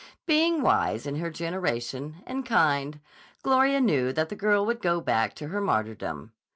[0.25, 2.99] Being wise in her generation and kind,
[3.43, 6.33] Gloria knew that the girl would go back to her martyrdom.